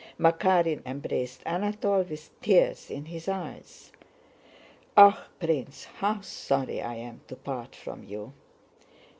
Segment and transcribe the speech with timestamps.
[0.19, 3.91] Makárin embraced Anatole with tears in his eyes.
[4.97, 8.33] "Ah, Prince, how sorry I am to part from you!